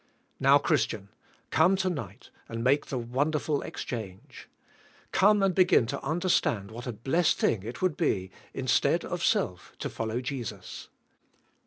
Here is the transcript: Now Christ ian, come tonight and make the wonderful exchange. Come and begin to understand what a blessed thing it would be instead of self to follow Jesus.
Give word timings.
Now 0.39 0.57
Christ 0.57 0.95
ian, 0.95 1.09
come 1.51 1.75
tonight 1.75 2.31
and 2.49 2.63
make 2.63 2.87
the 2.87 2.97
wonderful 2.97 3.61
exchange. 3.61 4.49
Come 5.11 5.43
and 5.43 5.53
begin 5.53 5.85
to 5.85 6.01
understand 6.03 6.71
what 6.71 6.87
a 6.87 6.91
blessed 6.91 7.37
thing 7.37 7.61
it 7.61 7.83
would 7.83 7.97
be 7.97 8.31
instead 8.51 9.05
of 9.05 9.23
self 9.23 9.75
to 9.77 9.89
follow 9.91 10.19
Jesus. 10.19 10.87